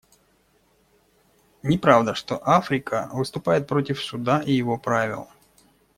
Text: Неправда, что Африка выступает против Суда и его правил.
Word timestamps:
Неправда, 1.61 2.15
что 2.15 2.41
Африка 2.49 3.07
выступает 3.13 3.67
против 3.67 4.01
Суда 4.01 4.39
и 4.39 4.51
его 4.51 4.79
правил. 4.79 5.27